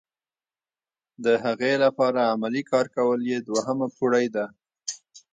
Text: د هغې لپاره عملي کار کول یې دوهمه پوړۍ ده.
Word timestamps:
د 1.23 1.25
هغې 1.43 1.73
لپاره 1.83 2.21
عملي 2.33 2.63
کار 2.71 2.85
کول 2.95 3.19
یې 3.31 3.37
دوهمه 3.47 3.87
پوړۍ 3.95 4.27
ده. 4.35 4.45